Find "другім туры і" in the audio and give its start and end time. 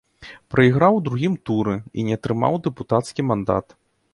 1.09-2.07